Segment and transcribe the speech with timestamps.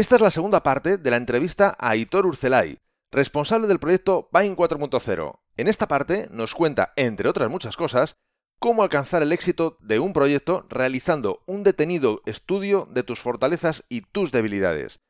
[0.00, 2.78] Esta es la segunda parte de la entrevista a Aitor Urcelay,
[3.12, 5.40] responsable del proyecto Vine 4.0.
[5.58, 8.14] En esta parte nos cuenta, entre otras muchas cosas,
[8.58, 14.00] cómo alcanzar el éxito de un proyecto realizando un detenido estudio de tus fortalezas y
[14.00, 15.00] tus debilidades.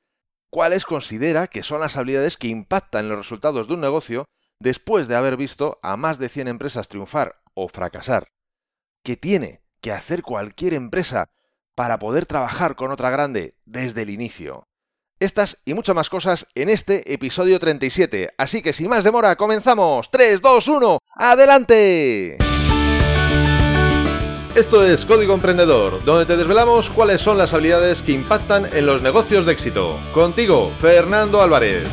[0.51, 4.25] Cuáles considera que son las habilidades que impactan los resultados de un negocio
[4.59, 8.33] después de haber visto a más de 100 empresas triunfar o fracasar.
[9.05, 11.31] ¿Qué tiene que hacer cualquier empresa
[11.77, 14.65] para poder trabajar con otra grande desde el inicio?
[15.21, 18.31] Estas y muchas más cosas en este episodio 37.
[18.39, 20.11] Así que sin más demora, comenzamos.
[20.11, 22.39] 3, 2, 1, ¡adelante!
[24.55, 29.03] Esto es Código Emprendedor, donde te desvelamos cuáles son las habilidades que impactan en los
[29.03, 30.01] negocios de éxito.
[30.15, 31.87] Contigo, Fernando Álvarez.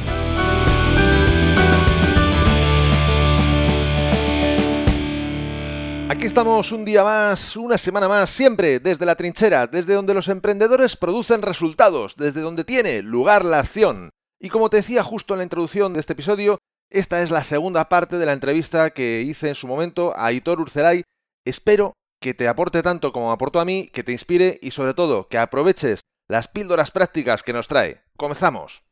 [6.27, 10.27] Aquí estamos un día más, una semana más, siempre desde la trinchera, desde donde los
[10.27, 14.09] emprendedores producen resultados, desde donde tiene lugar la acción.
[14.38, 16.58] Y como te decía justo en la introducción de este episodio,
[16.89, 20.59] esta es la segunda parte de la entrevista que hice en su momento a Aitor
[20.59, 21.06] Urceray.
[21.45, 25.30] Espero que te aporte tanto como aportó a mí, que te inspire y sobre todo
[25.30, 28.03] que aproveches las píldoras prácticas que nos trae.
[28.17, 28.84] Comenzamos.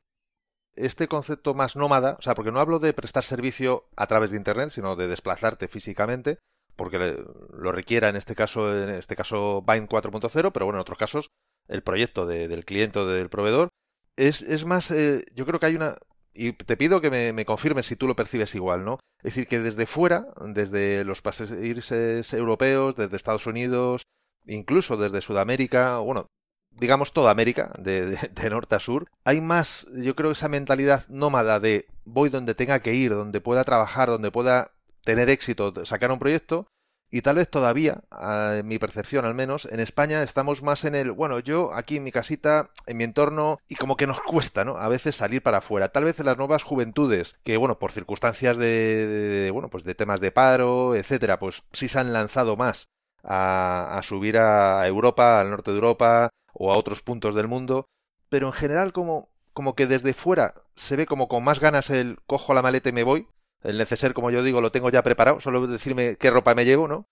[0.74, 4.38] Este concepto más nómada, o sea, porque no hablo de prestar servicio a través de
[4.38, 6.40] Internet, sino de desplazarte físicamente,
[6.76, 7.18] porque
[7.54, 11.30] lo requiera en este caso, en este caso Bind 4.0, pero bueno, en otros casos
[11.68, 13.70] el proyecto del cliente o del proveedor
[14.16, 15.96] es, es más, eh, yo creo que hay una,
[16.34, 19.00] y te pido que me, me, confirmes si tú lo percibes igual, ¿no?
[19.20, 24.04] Es decir, que desde fuera, desde los países europeos, desde Estados Unidos,
[24.46, 26.28] incluso desde Sudamérica, bueno,
[26.70, 31.08] digamos toda América, de, de, de, norte a sur, hay más, yo creo, esa mentalidad
[31.10, 34.75] nómada de voy donde tenga que ir, donde pueda trabajar, donde pueda
[35.06, 36.68] tener éxito, sacar un proyecto,
[37.12, 41.12] y tal vez todavía, en mi percepción al menos, en España estamos más en el,
[41.12, 44.76] bueno, yo aquí en mi casita, en mi entorno, y como que nos cuesta, ¿no?
[44.78, 45.90] A veces salir para afuera.
[45.90, 49.96] Tal vez en las nuevas juventudes, que bueno, por circunstancias de, de bueno, pues de
[49.96, 52.90] temas de paro, etcétera, pues sí se han lanzado más
[53.24, 57.86] a, a subir a Europa, al norte de Europa, o a otros puntos del mundo,
[58.30, 62.18] pero en general como, como que desde fuera se ve como con más ganas el
[62.26, 63.28] cojo la maleta y me voy,
[63.64, 66.88] el neceser, como yo digo, lo tengo ya preparado, solo decirme qué ropa me llevo,
[66.88, 67.08] ¿no?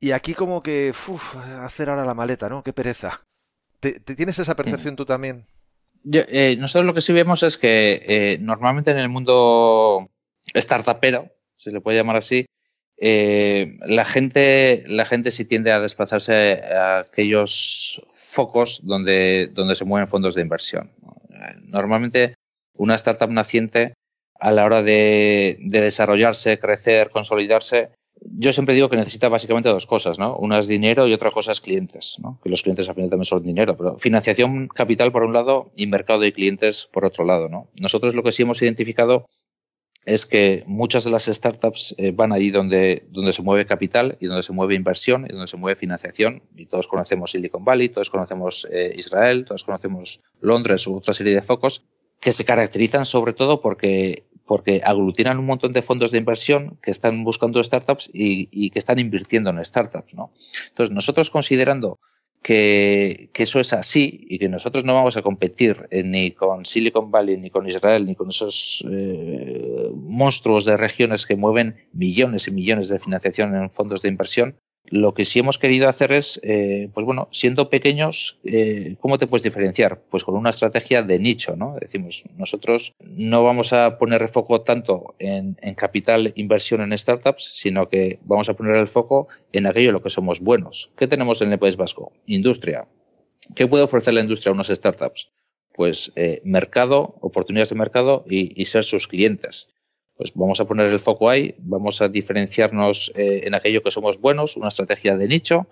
[0.00, 2.62] Y aquí como que, uff, hacer ahora la maleta, ¿no?
[2.62, 3.20] Qué pereza.
[3.80, 5.44] ¿Te, te tienes esa percepción tú también?
[6.04, 10.08] Yo, eh, nosotros lo que sí vemos es que eh, normalmente en el mundo
[10.54, 12.46] startupero, se le puede llamar así,
[13.00, 19.84] eh, la gente la gente sí tiende a desplazarse a aquellos focos donde, donde se
[19.84, 20.90] mueven fondos de inversión.
[21.62, 22.34] Normalmente
[22.74, 23.94] una startup naciente
[24.38, 27.90] a la hora de, de, desarrollarse, crecer, consolidarse,
[28.20, 30.36] yo siempre digo que necesita básicamente dos cosas, ¿no?
[30.36, 32.38] Una es dinero y otra cosa es clientes, ¿no?
[32.42, 35.86] Que los clientes al final también son dinero, pero financiación capital por un lado y
[35.86, 37.68] mercado de clientes por otro lado, ¿no?
[37.80, 39.26] Nosotros lo que sí hemos identificado
[40.04, 44.26] es que muchas de las startups eh, van allí donde, donde se mueve capital y
[44.26, 46.42] donde se mueve inversión y donde se mueve financiación.
[46.56, 51.34] Y todos conocemos Silicon Valley, todos conocemos eh, Israel, todos conocemos Londres u otra serie
[51.34, 51.84] de focos
[52.20, 56.90] que se caracterizan sobre todo porque, porque aglutinan un montón de fondos de inversión que
[56.90, 60.14] están buscando startups y, y que están invirtiendo en startups.
[60.14, 60.32] ¿no?
[60.68, 61.98] Entonces, nosotros considerando
[62.42, 66.64] que, que, eso es así y que nosotros no vamos a competir eh, ni con
[66.64, 72.48] Silicon Valley, ni con Israel, ni con esos eh, monstruos de regiones que mueven millones
[72.48, 74.56] y millones de financiación en fondos de inversión,
[74.90, 79.26] lo que sí hemos querido hacer es, eh, pues bueno, siendo pequeños, eh, ¿cómo te
[79.26, 80.00] puedes diferenciar?
[80.10, 81.76] Pues con una estrategia de nicho, ¿no?
[81.80, 87.44] Decimos, nosotros no vamos a poner el foco tanto en, en, capital inversión en startups,
[87.44, 90.92] sino que vamos a poner el foco en aquello en lo que somos buenos.
[90.96, 92.12] ¿Qué tenemos en el País Vasco?
[92.26, 92.86] Industria.
[93.54, 95.30] ¿Qué puede ofrecer la industria a unas startups?
[95.74, 99.68] Pues eh, mercado, oportunidades de mercado y, y ser sus clientes
[100.18, 104.20] pues vamos a poner el foco ahí, vamos a diferenciarnos eh, en aquello que somos
[104.20, 105.68] buenos, una estrategia de nicho,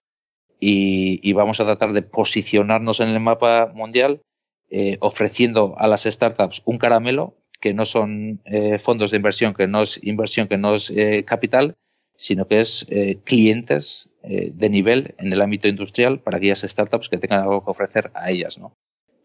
[0.58, 4.22] y, vamos a tratar de posicionarnos en el mapa mundial
[4.70, 9.66] eh, ofreciendo a las startups un caramelo que no son eh, fondos de inversión, que
[9.66, 10.94] no es inversión, que no es
[11.26, 11.74] capital,
[12.16, 12.86] sino que es
[13.24, 18.10] clientes de nivel en el ámbito industrial para aquellas startups que tengan algo que ofrecer
[18.14, 18.58] a ellas.
[18.58, 18.72] ¿no?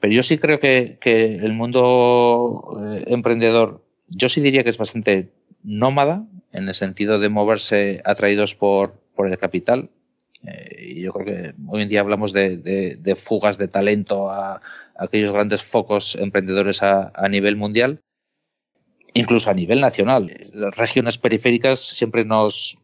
[0.02, 2.72] Pero yo sí creo que el mundo
[3.08, 5.32] emprendedor yo sí diría que es bastante
[5.64, 9.90] nómada en el sentido de moverse atraídos por, por el capital.
[10.44, 14.62] Eh, yo creo que hoy en día hablamos de, fugas de talento a,
[14.98, 18.02] aquellos grandes focos emprendedores a, nivel mundial,
[19.14, 20.32] incluso a nivel nacional.
[20.54, 22.80] Las regiones periféricas siempre nos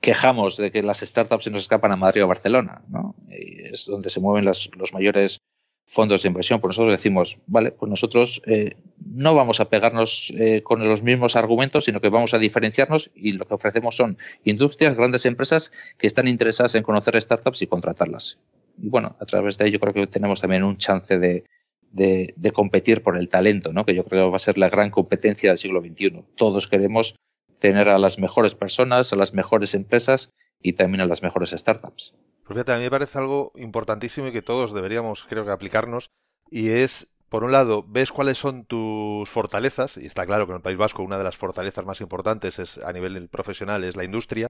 [0.00, 3.14] quejamos de que las startups se nos escapan a Madrid o a Barcelona, ¿no?
[3.28, 5.40] Es donde se mueven las, los mayores
[5.86, 6.60] fondos de inversión.
[6.60, 8.76] Por nosotros decimos, vale, pues nosotros eh,
[9.14, 13.32] no vamos a pegarnos eh, con los mismos argumentos, sino que vamos a diferenciarnos y
[13.32, 18.38] lo que ofrecemos son industrias, grandes empresas que están interesadas en conocer startups y contratarlas.
[18.78, 21.44] Y bueno, a través de ello creo que tenemos también un chance de,
[21.92, 23.84] de, competir por el talento, ¿no?
[23.84, 26.24] que yo creo que va a ser la gran competencia del siglo XXI.
[26.36, 27.16] Todos queremos
[27.60, 32.14] tener a las mejores personas, a las mejores empresas y también a las mejores startups.
[32.48, 36.10] A mí me parece algo importantísimo y que todos deberíamos, creo que, aplicarnos,
[36.50, 40.56] y es, por un lado, ves cuáles son tus fortalezas, y está claro que en
[40.56, 44.04] el País Vasco una de las fortalezas más importantes es a nivel profesional es la
[44.04, 44.48] industria,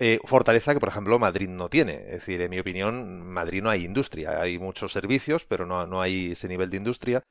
[0.00, 1.92] eh, fortaleza que, por ejemplo, Madrid no tiene.
[2.06, 4.40] Es decir, en mi opinión, Madrid no hay industria.
[4.40, 7.22] Hay muchos servicios, pero no, no hay ese nivel de industria.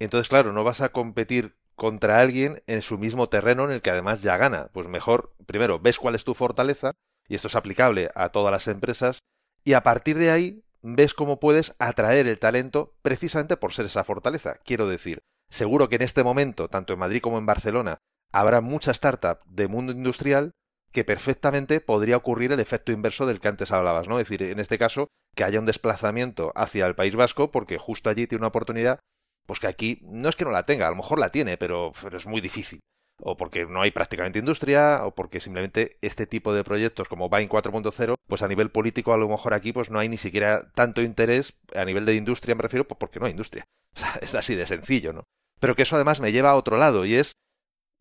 [0.00, 3.90] Entonces, claro, no vas a competir contra alguien en su mismo terreno en el que
[3.90, 4.70] además ya gana.
[4.72, 6.94] Pues mejor, primero, ves cuál es tu fortaleza,
[7.28, 9.20] y esto es aplicable a todas las empresas,
[9.62, 14.04] y a partir de ahí ves cómo puedes atraer el talento precisamente por ser esa
[14.04, 14.56] fortaleza.
[14.64, 17.98] Quiero decir, seguro que en este momento, tanto en Madrid como en Barcelona,
[18.32, 20.52] habrá mucha startup de mundo industrial
[20.92, 24.18] que perfectamente podría ocurrir el efecto inverso del que antes hablabas, ¿no?
[24.18, 28.10] Es decir, en este caso, que haya un desplazamiento hacia el País Vasco porque justo
[28.10, 29.00] allí tiene una oportunidad,
[29.46, 31.92] pues que aquí no es que no la tenga, a lo mejor la tiene, pero,
[32.02, 32.80] pero es muy difícil.
[33.20, 37.48] O porque no hay prácticamente industria, o porque simplemente este tipo de proyectos como Vine
[37.48, 41.02] 4.0, pues a nivel político a lo mejor aquí pues no hay ni siquiera tanto
[41.02, 43.64] interés, a nivel de industria me refiero, pues porque no hay industria.
[43.94, 45.24] O sea, es así de sencillo, ¿no?
[45.60, 47.34] Pero que eso además me lleva a otro lado, y es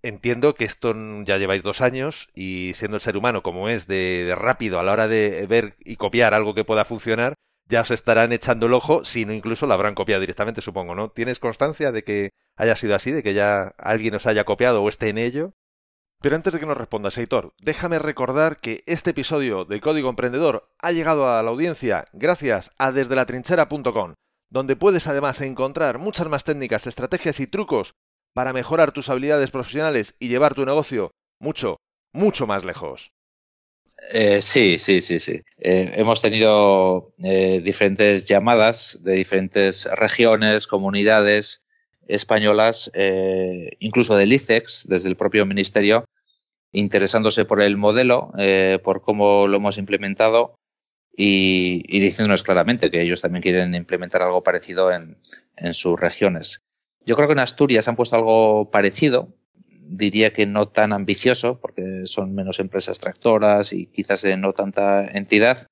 [0.04, 4.34] entiendo que esto ya lleváis dos años y siendo el ser humano como es de,
[4.38, 7.36] rápido a la hora de ver y copiar algo que pueda funcionar,
[7.68, 11.10] ya os estarán echando el ojo, si no incluso lo habrán copiado directamente, supongo, ¿no?
[11.10, 14.90] ¿Tienes constancia de que haya sido así, de que ya alguien os haya copiado o
[14.90, 15.54] esté en ello?
[16.22, 20.64] Pero antes de que nos respondas, Heitor, déjame recordar que este episodio de Código Emprendedor
[20.80, 24.14] ha llegado a la audiencia gracias a desde la trinchera.com,
[24.50, 27.94] donde puedes además encontrar muchas más técnicas, estrategias y trucos
[28.34, 31.78] para mejorar tus habilidades profesionales y llevar tu negocio mucho,
[32.14, 33.12] mucho más lejos.
[34.10, 35.42] Eh, sí, sí, sí, sí.
[35.58, 41.64] Eh, hemos tenido eh, diferentes llamadas de diferentes regiones, comunidades
[42.08, 42.92] españolas,
[43.80, 46.04] incluso del ICEX, desde el propio ministerio,
[46.74, 48.34] interesándose por el modelo,
[48.84, 50.56] por cómo lo hemos implementado
[51.16, 56.60] y, diciéndonos claramente que ellos también quieren implementar algo parecido en sus regiones.
[57.06, 59.30] Yo creo que en Asturias han puesto algo parecido,
[59.92, 65.68] diría que no tan ambicioso, porque son menos empresas tractoras y quizás no tanta entidad,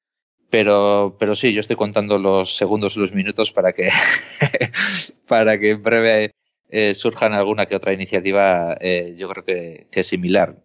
[0.49, 3.89] pero, pero sí, yo estoy contando los segundos y los minutos para que,
[5.27, 6.31] para que en breve
[6.69, 10.55] eh, surjan alguna que otra iniciativa, eh, yo creo que, similar.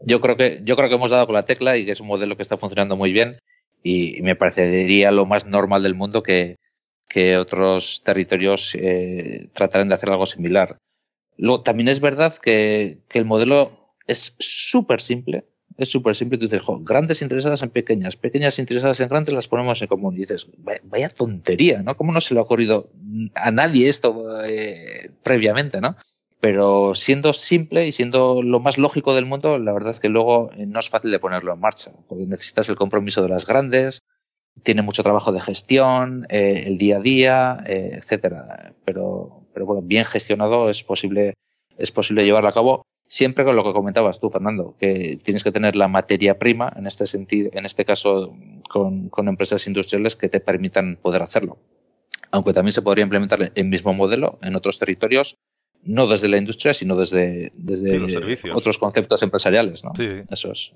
[0.00, 2.06] Yo creo que, yo creo que hemos dado con la tecla y que es un
[2.06, 3.38] modelo que está funcionando muy bien
[3.82, 6.56] y me parecería lo más normal del mundo que,
[7.08, 10.78] que otros territorios eh, tratarán de hacer algo similar.
[11.36, 15.44] Luego, también es verdad que, el modelo es súper simple.
[15.76, 16.38] Es súper simple.
[16.38, 20.14] Tú dices, grandes interesadas en pequeñas, pequeñas interesadas en grandes, las ponemos en común.
[20.16, 20.48] Y dices,
[20.84, 21.96] vaya, tontería, ¿no?
[21.96, 22.90] ¿Cómo no se le ha ocurrido
[23.34, 25.96] a nadie esto eh, previamente, ¿no?
[26.40, 30.50] Pero siendo simple y siendo lo más lógico del mundo, la verdad es que luego
[30.52, 34.00] eh, no es fácil de ponerlo en marcha, porque necesitas el compromiso de las grandes,
[34.62, 38.74] tiene mucho trabajo de gestión, eh, el día a día, eh, etcétera.
[38.84, 41.34] Pero, pero bueno, bien gestionado es posible,
[41.78, 42.86] es posible llevarlo a cabo.
[43.06, 46.86] Siempre con lo que comentabas tú, Fernando, que tienes que tener la materia prima, en
[46.86, 48.36] este sentido, en este caso,
[48.68, 51.58] con, con empresas industriales que te permitan poder hacerlo.
[52.30, 55.38] Aunque también se podría implementar el mismo modelo en otros territorios
[55.84, 59.92] no desde la industria, sino desde, desde otros conceptos empresariales, ¿no?
[59.96, 60.08] Sí.
[60.30, 60.72] Eso es.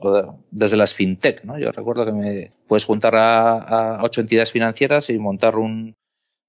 [0.50, 1.58] desde las fintech, ¿no?
[1.58, 5.94] Yo recuerdo que me puedes juntar a, ocho entidades financieras y montar un,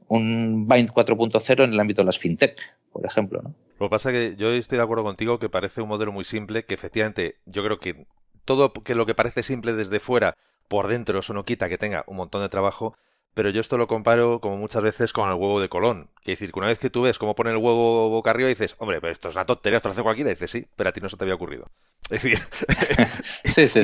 [0.08, 2.60] un Bind 4.0 en el ámbito de las fintech,
[2.92, 3.54] por ejemplo, ¿no?
[3.80, 6.24] Lo que pasa es que yo estoy de acuerdo contigo que parece un modelo muy
[6.24, 8.08] simple, que efectivamente yo creo que
[8.46, 10.36] todo que lo que parece simple desde fuera,
[10.68, 12.96] por dentro eso no quita que tenga un montón de trabajo,
[13.34, 16.10] pero yo esto lo comparo como muchas veces con el huevo de Colón.
[16.24, 18.76] Que decir, que una vez que tú ves cómo pone el huevo boca arriba dices,
[18.80, 20.94] hombre, pero esto es una tontería, esto lo hace cualquiera, y dices, sí, pero a
[20.94, 21.70] ti no se te había ocurrido.
[22.10, 22.40] Es decir,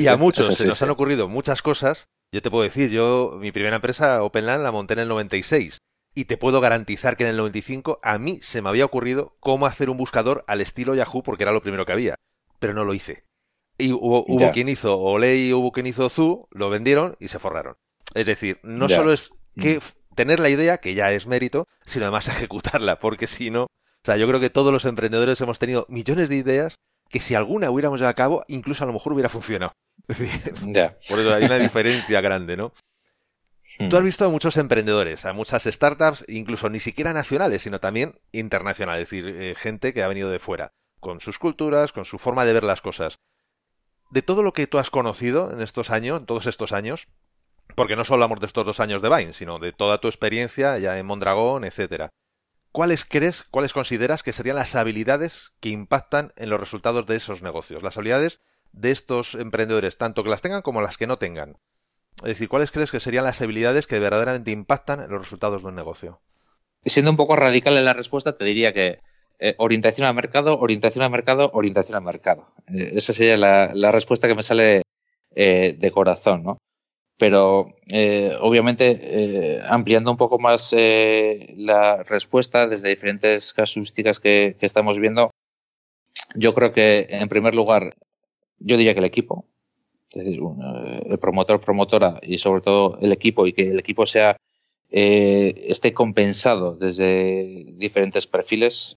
[0.00, 2.08] y a muchos se nos han ocurrido muchas cosas.
[2.32, 5.76] Yo te puedo decir, yo, mi primera empresa, OpenLAN, la monté en el 96.
[6.14, 9.66] Y te puedo garantizar que en el 95 a mí se me había ocurrido cómo
[9.66, 12.16] hacer un buscador al estilo Yahoo, porque era lo primero que había.
[12.58, 13.24] Pero no lo hice.
[13.78, 17.76] Y hubo, hubo quien hizo Olay, hubo quien hizo Zoo, lo vendieron y se forraron.
[18.14, 20.14] Es decir, no solo es que mm.
[20.14, 24.16] tener la idea, que ya es mérito, sino además ejecutarla, porque si no, o sea,
[24.16, 26.76] yo creo que todos los emprendedores hemos tenido millones de ideas
[27.08, 29.72] que si alguna hubiéramos llevado a cabo, incluso a lo mejor hubiera funcionado.
[30.08, 30.54] Es decir,
[31.08, 32.72] por eso hay una diferencia grande, ¿no?
[33.78, 33.88] Hmm.
[33.88, 38.20] Tú has visto a muchos emprendedores, a muchas startups, incluso ni siquiera nacionales, sino también
[38.32, 42.18] internacionales, es decir, eh, gente que ha venido de fuera, con sus culturas, con su
[42.18, 43.20] forma de ver las cosas.
[44.10, 47.08] De todo lo que tú has conocido en estos años, en todos estos años,
[47.76, 50.78] porque no solo hablamos de estos dos años de Vine, sino de toda tu experiencia
[50.78, 52.10] ya en Mondragón, etcétera.
[52.72, 57.42] ¿Cuáles crees, cuáles consideras que serían las habilidades que impactan en los resultados de esos
[57.42, 57.82] negocios?
[57.82, 58.40] Las habilidades
[58.72, 61.58] de estos emprendedores, tanto que las tengan como las que no tengan.
[62.18, 65.68] Es decir, ¿cuáles crees que serían las habilidades que verdaderamente impactan en los resultados de
[65.68, 66.20] un negocio?
[66.84, 68.98] Siendo un poco radical en la respuesta, te diría que
[69.38, 72.46] eh, orientación al mercado, orientación al mercado, orientación al mercado.
[72.68, 74.82] Eh, esa sería la, respuesta que me sale
[75.34, 76.58] eh, de corazón, ¿no?
[77.18, 77.74] Pero
[78.40, 85.30] obviamente ampliando un poco más la respuesta desde diferentes casuísticas que, que estamos viendo,
[86.34, 87.94] yo creo que en primer lugar,
[88.58, 89.46] yo diría que el equipo,
[90.16, 90.40] es decir,
[91.06, 94.36] el promotor, promotora y sobre todo el equipo y que el equipo sea
[94.90, 98.96] eh, esté compensado desde diferentes perfiles.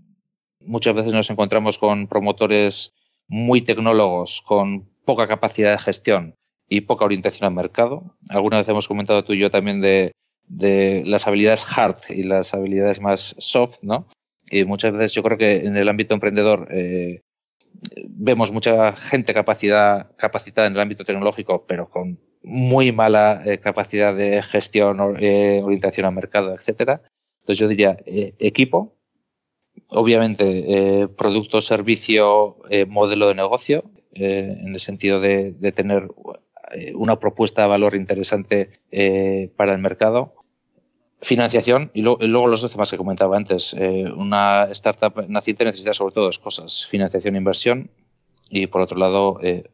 [0.60, 2.94] Muchas veces nos encontramos con promotores
[3.28, 6.36] muy tecnólogos con poca capacidad de gestión
[6.68, 8.18] y poca orientación al mercado.
[8.30, 10.12] Alguna vez hemos comentado tú y yo también de,
[10.48, 14.08] de las habilidades hard y las habilidades más soft, ¿no?
[14.52, 17.22] Y muchas veces yo creo que en el ámbito emprendedor eh,
[18.08, 24.16] vemos mucha gente capacidad, capacitada en el ámbito tecnológico, pero con muy mala eh, capacidad
[24.16, 27.02] de gestión, eh, orientación al mercado, etcétera.
[27.40, 28.98] Entonces yo diría eh, equipo,
[29.90, 36.08] obviamente producto, servicio, modelo de negocio, en el sentido de, de tener
[36.96, 38.70] una propuesta de valor interesante
[39.58, 40.35] para el mercado
[41.22, 43.74] Financiación y, luego los dos temas que comentaba antes.
[43.78, 47.90] Eh, una startup naciente necesita sobre todo dos cosas, financiación e inversión
[48.50, 49.70] y por otro lado, eh,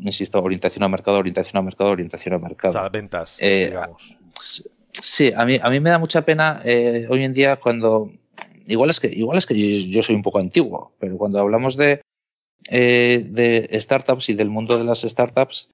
[0.00, 2.70] insisto, orientación al mercado, orientación al mercado, orientación al mercado.
[2.70, 4.16] O sea, ventas, eh, digamos.
[4.92, 8.12] Sí, a mí, a mí me da mucha pena hoy en día cuando...
[8.66, 12.02] Igual es que, igual es que yo, soy un poco antiguo, pero cuando hablamos de,
[12.68, 15.70] de startups y del mundo de las startups,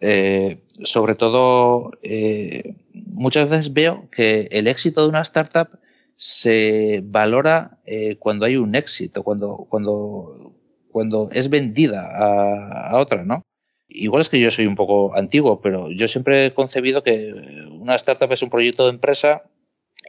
[0.00, 5.68] eh, sobre todo, eh, muchas veces veo que el éxito de una startup
[6.16, 10.54] se valora eh, cuando hay un éxito, cuando, cuando,
[10.90, 12.10] cuando es vendida
[12.90, 13.42] a, otra, ¿no?
[13.88, 17.32] Igual es que yo soy un poco antiguo, pero yo siempre he concebido que
[17.72, 19.42] una startup es un proyecto de empresa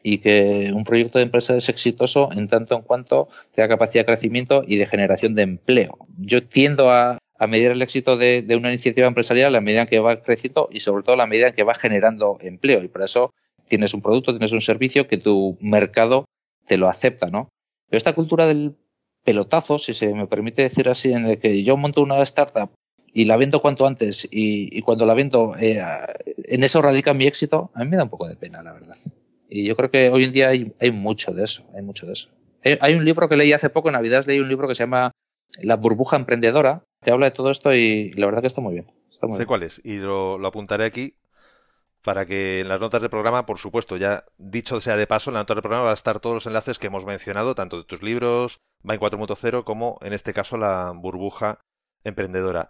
[0.04, 4.08] y que un proyecto de empresa es exitoso en tanto en cuanto tenga capacidad de
[4.08, 5.98] crecimiento y de generación de empleo.
[6.18, 10.22] Yo tiendo a, a medir el éxito de, una iniciativa empresarial a medida que va
[10.22, 12.84] creciendo y sobre todo la medida que va generando empleo.
[12.84, 13.34] Y por eso
[13.68, 16.26] tienes un producto, tienes un servicio que tu mercado
[16.68, 17.50] te lo acepta, ¿no?
[17.90, 18.76] Pero esta cultura del
[19.24, 22.70] pelotazo, si se me permite decir así, en el que yo monto una startup
[23.12, 25.82] y la vendo cuanto antes y, cuando la vendo eh,
[26.46, 28.96] en eso radica mi éxito, a mí me da un poco de pena, la verdad.
[29.50, 32.14] Y yo creo que hoy en día hay, hay mucho de eso, hay mucho de
[32.14, 32.30] eso.
[32.64, 35.12] Hay, un libro que leí hace poco, en Navidad leí un libro que se llama
[35.64, 38.92] La burbuja emprendedora, te habla de todo esto y la verdad que está muy bien.
[39.10, 41.16] sé cuál es y lo, apuntaré aquí
[42.02, 45.36] para que en las notas del programa, por supuesto, ya dicho sea de paso, en
[45.36, 47.84] las notas del programa van a estar todos los enlaces que hemos mencionado, tanto de
[47.84, 51.60] tus libros, Vine 4.0, como en este caso la burbuja
[52.04, 52.70] emprendedora.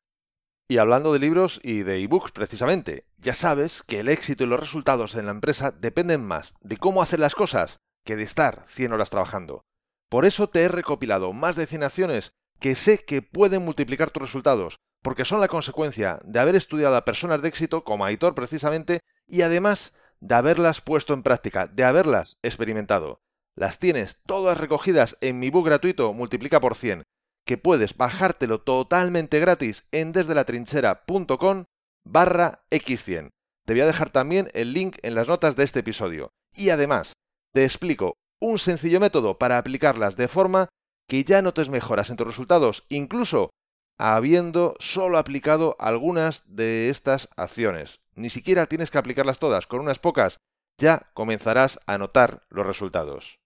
[0.68, 4.60] Y hablando de libros y de ebooks, precisamente, ya sabes que el éxito y los
[4.60, 8.94] resultados en la empresa dependen más de cómo hacer las cosas que de estar 100
[8.94, 9.64] horas trabajando.
[10.10, 14.22] Por eso te he recopilado más de 100 acciones que sé que pueden multiplicar tus
[14.22, 19.00] resultados, porque son la consecuencia de haber estudiado a personas de éxito, como Aitor precisamente,
[19.28, 23.20] y además de haberlas puesto en práctica, de haberlas experimentado.
[23.56, 27.04] Las tienes todas recogidas en mi book gratuito Multiplica por 100,
[27.46, 31.66] que puedes bajártelo totalmente gratis en desdelatrinchera.com
[32.06, 33.30] barra x100.
[33.66, 36.32] Te voy a dejar también el link en las notas de este episodio.
[36.54, 37.14] Y además,
[37.54, 40.70] te explico un sencillo método para aplicarlas de forma
[41.08, 43.52] que ya notes mejoras en tus resultados, incluso
[43.98, 48.02] habiendo solo aplicado algunas de estas acciones.
[48.16, 50.40] Ni siquiera tienes que aplicarlas todas, con unas pocas
[50.78, 53.40] ya comenzarás a notar los resultados.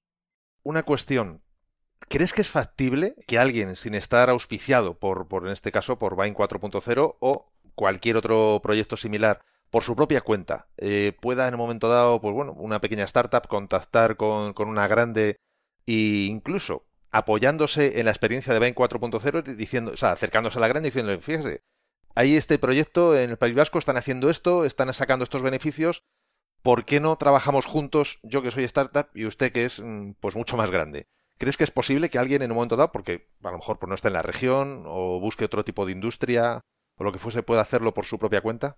[0.63, 1.43] Una cuestión.
[2.07, 6.15] ¿Crees que es factible que alguien sin estar auspiciado por, por en este caso, por
[6.15, 11.59] Vine 4.0 o cualquier otro proyecto similar, por su propia cuenta, eh, pueda en un
[11.59, 15.37] momento dado, pues bueno, una pequeña startup contactar con, con una grande
[15.85, 16.85] e incluso
[17.15, 20.91] apoyándose en la experiencia de Bain 4.0, diciendo, o sea, acercándose a la grande y
[20.91, 21.61] diciendo, fíjese,
[22.13, 26.03] hay este proyecto en el País Vasco, están haciendo esto, están sacando estos beneficios,
[26.61, 30.35] ¿por qué no trabajamos juntos, yo que soy startup y usted que es mm, pues
[30.35, 31.07] mucho más grande?
[31.37, 33.95] ¿Crees que es posible que alguien en un momento dado, porque a lo mejor no
[33.95, 36.59] está en la región o busque otro tipo de industria
[36.97, 38.75] o lo que fuese, pueda hacerlo por su propia cuenta?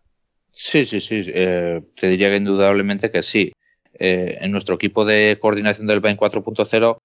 [0.51, 1.23] Sí, sí, sí.
[1.33, 3.51] Eh, te diría que indudablemente que sí.
[3.93, 6.99] Eh, en nuestro equipo de coordinación del BAIN 4.0,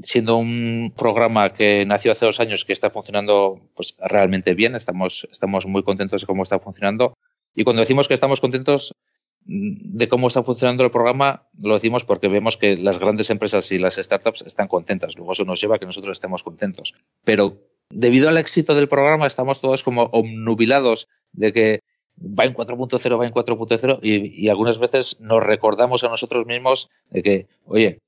[0.00, 5.28] siendo un programa que nació hace dos años que está funcionando pues, realmente bien, estamos,
[5.32, 7.14] estamos muy contentos de cómo está funcionando.
[7.54, 8.94] Y cuando decimos que estamos contentos
[9.44, 13.78] de cómo está funcionando el programa, lo decimos porque vemos que las grandes empresas y
[13.78, 15.16] las startups están contentas.
[15.16, 16.94] Luego eso nos lleva a que nosotros estemos contentos.
[17.24, 21.80] Pero debido al éxito del programa, estamos todos como obnubilados de que
[22.18, 26.90] va en 4.0, va en 4.0 y, y, algunas veces nos recordamos a nosotros mismos
[27.10, 28.00] de que, oye,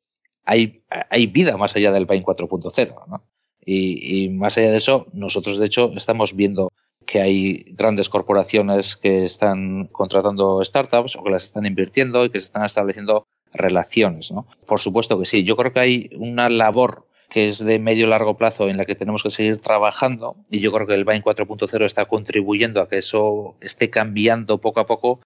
[0.45, 3.07] hay, hay vida más allá del Vine 4.0.
[3.09, 3.23] ¿no?
[3.65, 6.73] Y, más allá de eso, nosotros de hecho estamos viendo
[7.07, 12.39] que hay grandes corporaciones que están contratando startups o que las están invirtiendo y que
[12.39, 14.33] se están estableciendo relaciones.
[14.33, 14.47] ¿no?
[14.67, 15.45] Por supuesto que sí.
[15.45, 18.97] Yo creo que hay una labor que es de medio largo plazo en la que
[18.97, 22.99] tenemos que seguir trabajando y yo creo que el Vine 4.0 está contribuyendo a que
[22.99, 25.21] eso esté cambiando poco a poco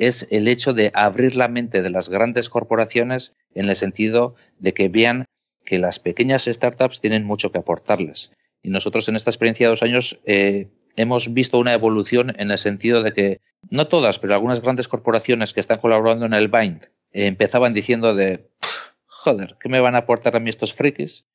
[0.00, 4.72] es el hecho de abrir la mente de las grandes corporaciones en el sentido de
[4.72, 5.26] que vean
[5.64, 8.32] que las pequeñas startups tienen mucho que aportarles.
[8.62, 12.58] Y nosotros en esta experiencia de dos años eh, hemos visto una evolución en el
[12.58, 13.40] sentido de que
[13.70, 18.48] no todas, pero algunas grandes corporaciones que están colaborando en el Bind empezaban diciendo de,
[19.06, 21.26] joder, ¿qué me van a aportar a mí estos frikis?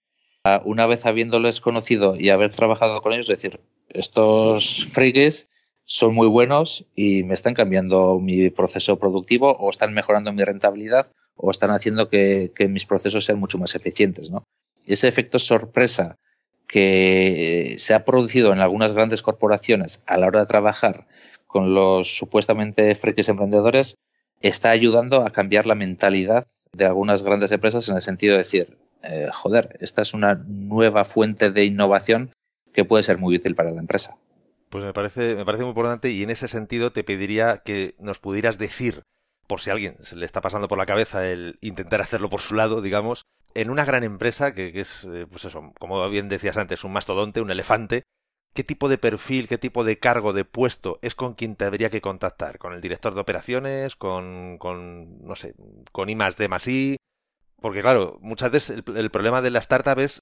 [0.63, 5.49] una vez habiéndoles conocido y haber trabajado con ellos, decir, estos frikis
[5.85, 11.11] son muy buenos y me están cambiando mi proceso productivo o están mejorando mi rentabilidad
[11.35, 14.31] o están haciendo que, mis procesos sean mucho más eficientes.
[14.31, 14.43] ¿no?
[14.87, 16.17] Ese efecto sorpresa
[16.67, 21.05] que se ha producido en algunas grandes corporaciones a la hora de trabajar
[21.45, 23.95] con los supuestamente frikis emprendedores
[24.41, 28.77] está ayudando a cambiar la mentalidad de algunas grandes empresas en el sentido de decir,
[29.03, 32.31] eh, joder, esta es una nueva fuente de innovación
[32.73, 34.17] que puede ser muy útil para la empresa.
[34.75, 38.19] Pues me parece, me parece muy importante y en ese sentido te pediría que nos
[38.19, 39.03] pudieras decir,
[39.47, 42.41] por si a alguien se le está pasando por la cabeza el intentar hacerlo por
[42.41, 43.21] su lado, digamos,
[43.53, 47.39] en una gran empresa que, es, eh, pues eso, como bien decías antes, un mastodonte,
[47.39, 48.03] un elefante,
[48.53, 51.89] ¿qué tipo de perfil, qué tipo de cargo, de puesto es con quien te habría
[51.89, 52.57] que contactar?
[52.57, 53.95] ¿Con el director de operaciones?
[53.95, 55.55] ¿Con, con no sé,
[55.93, 56.97] con I más D I?
[57.61, 60.19] Porque claro, muchas veces el, problema de la startup es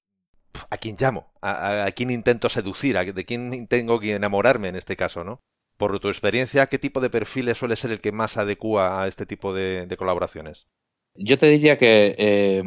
[0.70, 4.96] a quién llamo, a, quién intento seducir, a, de quién tengo que enamorarme en este
[4.96, 5.40] caso, ¿no?
[5.76, 9.26] Por tu experiencia, ¿qué tipo de perfiles suele ser el que más adecua a este
[9.26, 10.66] tipo de, colaboraciones?
[11.16, 12.62] Yo te diría que eh,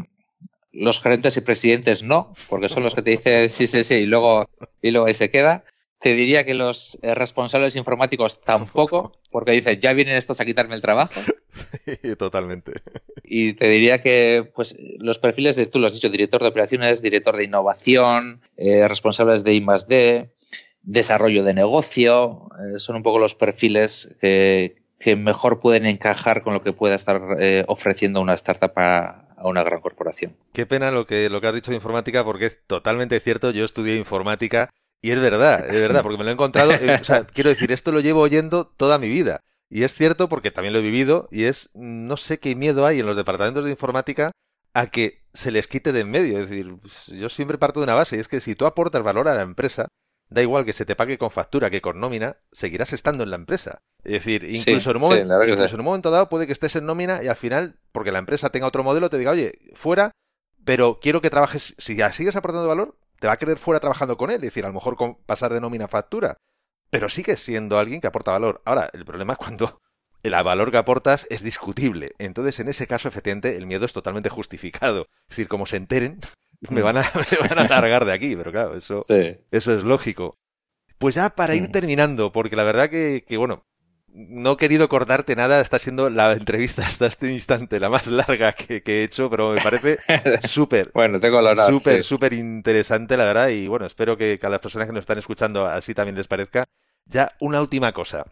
[0.72, 4.06] los gerentes y presidentes no, porque son los que te dicen sí, sí, sí, y
[4.06, 4.50] luego,
[4.82, 5.64] y luego ahí se queda.
[6.00, 10.76] Te diría que los eh, responsables informáticos tampoco, porque dicen, ya vienen estos a quitarme
[10.76, 11.20] el trabajo.
[12.20, 12.74] Totalmente.
[13.30, 17.02] Y te diría que pues los perfiles de, tú lo has dicho, director de operaciones,
[17.02, 20.30] director de innovación, eh, responsables de I+D,
[20.82, 24.76] desarrollo de negocio, eh, son un poco los perfiles que,
[25.18, 27.22] mejor pueden encajar con lo que pueda estar
[27.68, 30.36] ofreciendo una startup a, una gran corporación.
[30.54, 33.52] Qué pena lo que, lo que has dicho de informática, porque es totalmente cierto.
[33.52, 34.70] Yo estudié informática
[35.02, 36.72] y es verdad, es verdad, porque me lo he encontrado.
[36.74, 39.42] Eh, o sea, quiero decir, esto lo llevo oyendo toda mi vida.
[39.70, 43.00] Y es cierto porque también lo he vivido y es, no sé qué miedo hay
[43.00, 44.32] en los departamentos de informática
[44.74, 46.40] a que se les quite de en medio.
[46.40, 49.04] Es decir, pues, yo siempre parto de una base y es que si tú aportas
[49.04, 49.88] valor a la empresa,
[50.30, 53.36] da igual que se te pague con factura que con nómina, seguirás estando en la
[53.36, 53.80] empresa.
[54.04, 56.86] Es decir, incluso, en, un momento, incluso en un momento dado puede que estés en
[56.86, 60.12] nómina y al final, porque la empresa tenga otro modelo, te diga, oye, fuera,
[60.64, 64.18] pero quiero que trabajes, si ya sigues aportando valor, te va a querer fuera trabajando
[64.18, 66.38] con él, es decir, a lo mejor con pasar de nómina a factura,
[66.90, 68.62] pero sigues siendo alguien que aporta valor.
[68.66, 69.82] Ahora, el problema es cuando
[70.24, 72.12] el valor que aportas es discutible.
[72.18, 75.08] Entonces, en ese caso, efectivamente, el miedo es totalmente justificado.
[75.24, 76.20] Es decir, como se enteren,
[76.70, 80.38] me van a, me van a largar de aquí, pero claro, eso, eso es lógico.
[80.98, 81.72] Pues ya para ir mm.
[81.72, 83.66] terminando, porque la verdad que, que, bueno,
[84.18, 88.54] no he querido cortarte nada, está siendo la entrevista hasta este instante la más larga
[88.54, 90.00] que, he hecho, pero me parece
[90.48, 94.60] súper, bueno, tengo la súper, súper interesante, la verdad, y bueno, espero que, a las
[94.60, 96.66] personas que nos están escuchando así también les parezca.
[97.06, 98.26] Ya, una última cosa.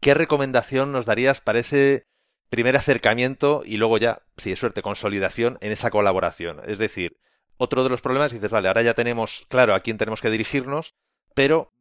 [0.00, 2.06] ¿Qué recomendación nos darías para ese
[2.50, 6.60] primer acercamiento y luego ya, si es suerte, consolidación en esa colaboración?
[6.66, 7.16] Es decir,
[7.58, 10.94] otro de los problemas dices, vale, ahora ya tenemos claro a quién tenemos que dirigirnos,
[11.34, 11.72] pero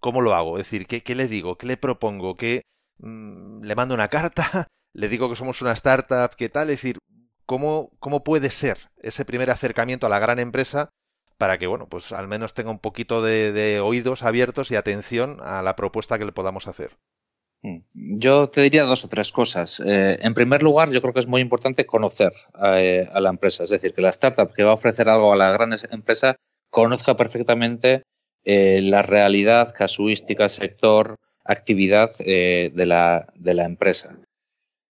[0.00, 0.58] ¿cómo lo hago?
[0.58, 1.56] Es decir, ¿qué, qué le digo?
[1.56, 2.34] ¿Qué le propongo?
[2.34, 2.64] ¿Qué,
[2.98, 4.42] Mm, le mando una carta,
[4.92, 6.70] le digo que somos una startup, ¿qué tal?
[6.70, 6.98] Es decir,
[7.44, 10.90] ¿cómo, ¿cómo puede ser ese primer acercamiento a la gran empresa
[11.38, 15.62] para que, bueno, pues al menos tenga un poquito de, oídos abiertos y atención a
[15.62, 16.96] la propuesta que le podamos hacer?
[17.62, 17.78] Mm.
[17.92, 19.80] Yo te diría dos o tres cosas.
[19.80, 22.30] Eh, en primer lugar, yo creo que es muy importante conocer
[22.62, 25.36] eh, a, la empresa, es decir, que la startup que va a ofrecer algo a
[25.36, 26.36] la gran empresa
[26.70, 28.02] conozca perfectamente
[28.44, 31.16] eh, la realidad, casuística, sector,
[31.48, 34.16] actividad de, la, de la empresa.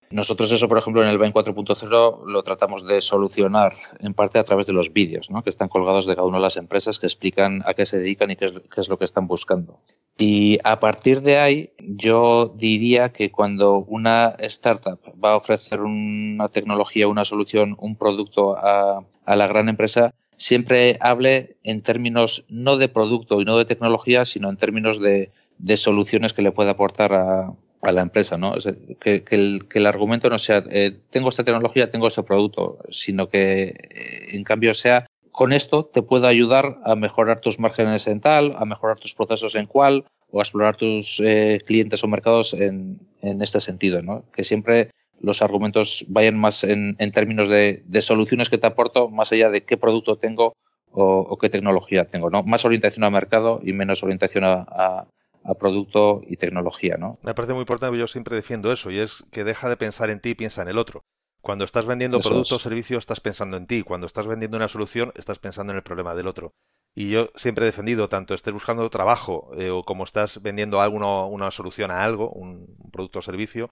[0.09, 4.43] Nosotros eso, por ejemplo, en el Bain 4.0 lo tratamos de solucionar en parte a
[4.43, 5.43] través de los vídeos, ¿no?
[5.43, 8.31] que están colgados de cada una de las empresas que explican a qué se dedican
[8.31, 9.79] y qué es, lo que están buscando.
[10.17, 16.47] Y a partir de ahí, yo diría que cuando una startup va a ofrecer una
[16.47, 22.77] tecnología, una solución, un producto a, a la gran empresa, siempre hable en términos no
[22.77, 26.69] de producto y no de tecnología, sino en términos de, de soluciones que le puede
[26.69, 28.53] aportar a, la empresa, ¿no?
[28.99, 34.29] que, el, argumento no sea eh, tengo esta tecnología, tengo ese producto, sino que eh,
[34.31, 38.65] en cambio sea con esto te puedo ayudar a mejorar tus márgenes en tal, a
[38.65, 43.61] mejorar tus procesos en cual o a explorar tus eh, clientes o mercados en, este
[43.61, 44.23] sentido, ¿no?
[44.33, 44.89] Que siempre
[45.21, 49.77] los argumentos vayan más en, términos de, soluciones que te aporto, más allá de qué
[49.77, 50.55] producto tengo
[50.91, 52.43] o, qué tecnología tengo, ¿no?
[52.43, 55.07] Más orientación al mercado y menos orientación a
[55.55, 57.19] producto y tecnología, ¿no?
[57.23, 60.19] Me parece muy importante, yo siempre defiendo eso, y es que deja de pensar en
[60.19, 61.03] ti y piensa en el otro.
[61.41, 63.81] Cuando estás vendiendo producto o servicio, estás pensando en ti.
[63.81, 66.53] Cuando estás vendiendo una solución, estás pensando en el problema del otro.
[66.93, 71.27] Y yo siempre he defendido, tanto estés buscando trabajo eh, o como estás vendiendo algo,
[71.27, 73.69] una, solución a algo, un, producto o servicio,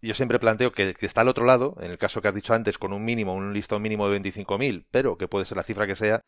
[0.00, 2.54] yo siempre planteo que, que, está al otro lado, en el caso que has dicho
[2.54, 5.86] antes, con un mínimo, un listón mínimo de 25.000, pero que puede ser la cifra
[5.86, 6.20] que sea,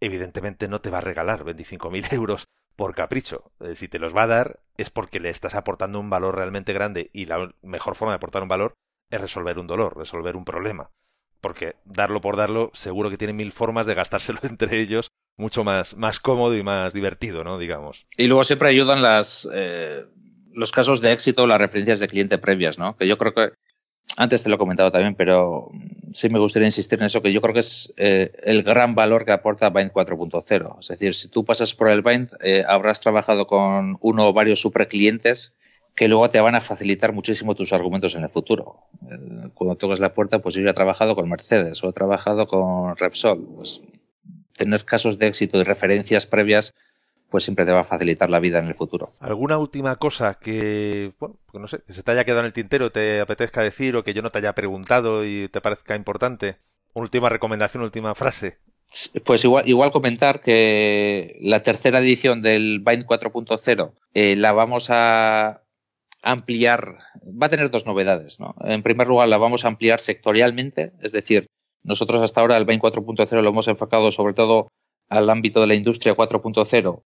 [0.00, 3.52] evidentemente no te va a regalar 25.000 euros por capricho.
[3.60, 6.72] Eh, si te los va a dar es porque le estás aportando un valor realmente
[6.72, 8.74] grande y la mejor forma de aportar un valor
[9.10, 10.90] es resolver un dolor, resolver un problema.
[11.40, 15.96] Porque darlo por darlo seguro que tiene mil formas de gastárselo entre ellos mucho más,
[15.96, 17.58] más cómodo y más divertido, ¿no?
[17.58, 18.06] Digamos.
[18.16, 20.04] Y luego siempre ayudan las, eh,
[20.52, 22.96] los casos de éxito, las referencias de cliente previas, ¿no?
[22.96, 23.52] Que yo creo que
[24.16, 25.70] antes te lo he comentado también, pero
[26.12, 29.24] sí me gustaría insistir en eso, que yo creo que es eh, el gran valor
[29.24, 30.78] que aporta Bind 4.0.
[30.80, 34.60] Es decir, si tú pasas por el Bind, eh, habrás trabajado con uno o varios
[34.60, 35.56] superclientes
[35.94, 38.76] que luego te van a facilitar muchísimo tus argumentos en el futuro.
[39.54, 42.96] Cuando tocas la puerta, pues yo ya he trabajado con Mercedes o he trabajado con
[42.96, 43.46] Repsol.
[43.56, 43.82] Pues
[44.56, 46.74] tener casos de éxito y referencias previas
[47.32, 49.08] pues siempre te va a facilitar la vida en el futuro.
[49.20, 52.92] ¿Alguna última cosa que, bueno, no sé, que se te haya quedado en el tintero,
[52.92, 56.56] te apetezca decir o que yo no te haya preguntado y te parezca importante?
[56.92, 58.58] Última recomendación, última frase.
[59.24, 65.62] Pues igual, igual comentar que la tercera edición del Bind 4.0 eh, la vamos a
[66.22, 68.40] ampliar, va a tener dos novedades.
[68.40, 68.54] ¿no?
[68.60, 71.46] En primer lugar, la vamos a ampliar sectorialmente, es decir,
[71.82, 74.68] nosotros hasta ahora el Bind 4.0 lo hemos enfocado sobre todo
[75.08, 77.02] al ámbito de la industria 4.0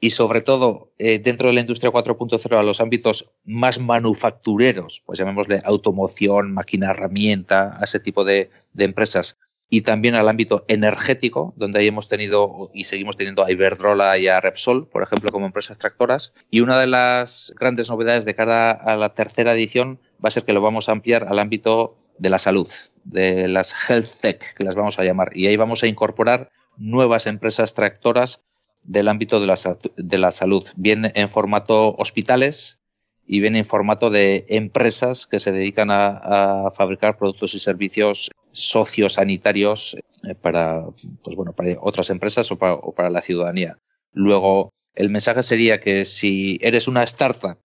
[0.00, 5.18] y sobre todo eh, dentro de la industria 4.0 a los ámbitos más manufactureros, pues
[5.18, 11.78] llamémosle automoción, máquina herramienta, a ese tipo de, empresas, y también al ámbito energético, donde
[11.78, 15.78] ahí hemos tenido y seguimos teniendo a Iberdrola y a Repsol, por ejemplo, como empresas
[15.78, 16.32] tractoras.
[16.50, 20.42] Y una de las grandes novedades de cara a la tercera edición va a ser
[20.44, 22.68] que lo vamos a ampliar al ámbito de la salud,
[23.04, 25.36] de las health tech, que las vamos a llamar.
[25.36, 28.44] Y ahí vamos a incorporar nuevas empresas tractoras
[28.86, 29.54] del ámbito de la,
[29.96, 32.80] de la salud, bien en formato hospitales
[33.26, 39.96] y bien en formato de empresas que se dedican a, fabricar productos y servicios sociosanitarios
[40.24, 40.84] eh, para,
[41.22, 43.78] pues bueno, para otras empresas o para, o para la ciudadanía.
[44.12, 47.58] Luego, el mensaje sería que si eres una startup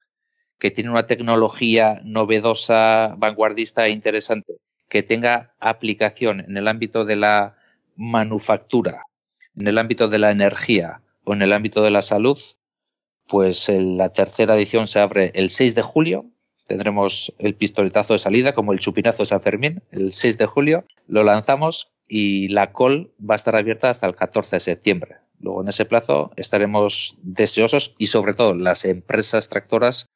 [0.60, 7.16] que tiene una tecnología novedosa, vanguardista e interesante, que tenga aplicación en el ámbito de
[7.16, 7.58] la
[7.96, 9.02] manufactura,
[9.56, 11.02] en el ámbito de la energía
[11.34, 12.40] en el ámbito de la salud,
[13.28, 16.26] pues la tercera edición se abre el 6 de julio.
[16.68, 20.86] Tendremos el pistoletazo de salida, como el chupinazo de San Fermín, el 6 de julio.
[21.08, 25.18] Lo lanzamos y la call va a estar abierta hasta el 14 de septiembre.
[25.40, 30.08] Luego, en ese plazo, estaremos deseosos y, sobre todo, las empresas tractoras,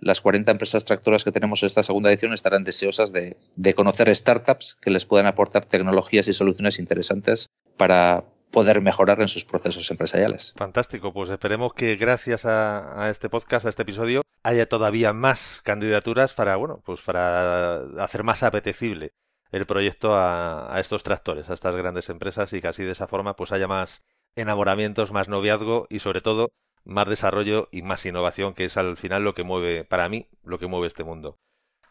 [0.00, 4.14] las 40 empresas tractoras que tenemos en esta segunda edición, estarán deseosas de, de conocer
[4.14, 9.90] startups que les puedan aportar tecnologías y soluciones interesantes para, poder mejorar en sus procesos
[9.90, 10.52] empresariales.
[10.56, 16.34] Fantástico, pues esperemos que gracias a, este podcast, a este episodio, haya todavía más candidaturas
[16.34, 19.12] para, bueno, pues para hacer más apetecible
[19.50, 23.36] el proyecto a, estos tractores, a estas grandes empresas y que así de esa forma
[23.36, 24.02] pues haya más
[24.36, 26.50] enamoramientos, más noviazgo y sobre todo
[26.84, 30.58] más desarrollo y más innovación, que es al final lo que mueve, para mí, lo
[30.58, 31.38] que mueve este mundo.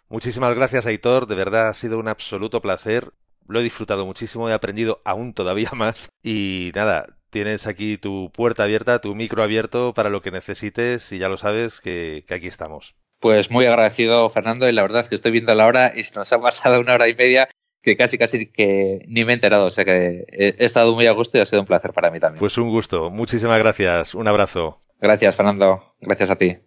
[0.10, 1.28] Muchísimas gracias, Aitor.
[1.28, 3.12] De verdad ha sido un absoluto placer
[3.48, 8.64] lo he disfrutado muchísimo, he aprendido aún todavía más y nada, tienes aquí tu puerta
[8.64, 12.96] abierta, tu micro abierto para lo que necesites y ya lo sabes que, aquí estamos.
[13.20, 16.16] Pues muy agradecido, Fernando, y la verdad es que estoy viendo la hora y se
[16.16, 17.50] nos ha pasado una hora y media
[17.82, 21.12] que casi casi que ni me he enterado, o sea que he estado muy a
[21.14, 22.40] gusto y ha sido un placer para mí también.
[22.40, 24.82] Pues un gusto, muchísimas gracias, un abrazo.
[25.00, 26.58] Gracias, Fernando, gracias a ti.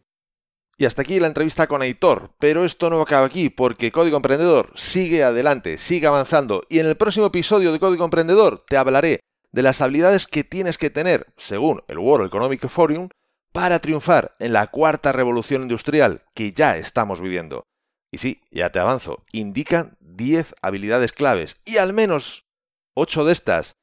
[0.81, 4.73] Y hasta aquí la entrevista con Aitor, pero esto no acaba aquí porque Código Emprendedor
[4.75, 9.21] sigue adelante, sigue avanzando y en el próximo episodio de Código Emprendedor te hablaré
[9.53, 13.11] de las habilidades que tienes que tener, según el World Economic Forum,
[13.53, 17.65] para triunfar en la cuarta revolución industrial que ya estamos viviendo.
[18.11, 22.47] Y sí, ya te avanzo, indican 10 habilidades claves y al menos
[22.95, 23.75] 8 de estas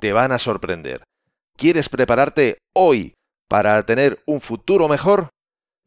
[0.00, 1.04] te van a sorprender.
[1.56, 3.14] ¿Quieres prepararte hoy
[3.48, 5.28] para tener un futuro mejor?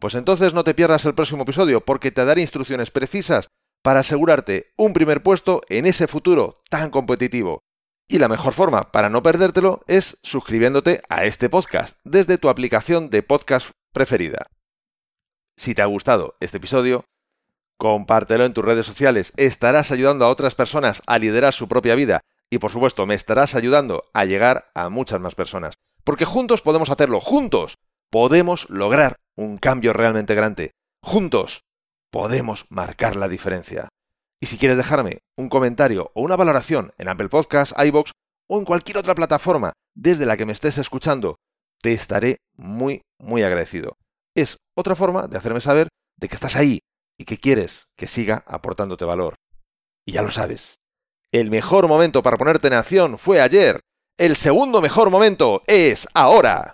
[0.04, 3.48] Pues entonces no te pierdas el próximo episodio porque te daré instrucciones precisas
[3.82, 7.64] para asegurarte un primer puesto en ese futuro tan competitivo.
[8.10, 13.10] Y la mejor forma para no perdértelo es suscribiéndote a este podcast desde tu aplicación
[13.10, 14.48] de podcast preferida.
[15.56, 17.06] Si te ha gustado este episodio,
[17.78, 22.20] compártelo en tus redes sociales, estarás ayudando a otras personas a liderar su propia vida
[22.50, 25.76] y por supuesto me estarás ayudando a llegar a muchas más personas.
[26.04, 27.78] Porque juntos podemos hacerlo, juntos
[28.10, 30.72] podemos lograr un cambio realmente grande.
[31.02, 31.64] Juntos
[32.12, 33.90] podemos marcar la diferencia.
[34.42, 38.12] Y si quieres dejarme un comentario o una valoración en Apple Podcasts, iBox
[38.50, 41.38] o en cualquier otra plataforma desde la que me estés escuchando,
[41.82, 43.98] te estaré muy, muy agradecido.
[44.36, 45.88] Es otra forma de hacerme saber
[46.20, 46.80] de que estás ahí
[47.18, 49.36] y que quieres que siga aportándote valor.
[50.06, 50.78] Y ya lo sabes,
[51.34, 53.80] el mejor momento para ponerte en acción fue ayer.
[54.20, 56.74] El segundo mejor momento es ahora.